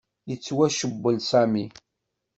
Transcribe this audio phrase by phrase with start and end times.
[0.29, 1.63] Yettwacewwel Sami.